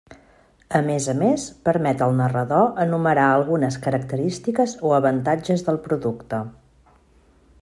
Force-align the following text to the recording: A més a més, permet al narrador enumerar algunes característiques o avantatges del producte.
A 0.77 0.79
més 0.87 1.07
a 1.11 1.13
més, 1.19 1.43
permet 1.69 2.01
al 2.05 2.17
narrador 2.21 2.81
enumerar 2.87 3.27
algunes 3.35 3.79
característiques 3.87 4.77
o 4.91 4.97
avantatges 5.03 5.67
del 5.69 5.83
producte. 5.89 6.45